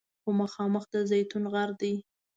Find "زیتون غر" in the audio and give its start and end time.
1.09-1.69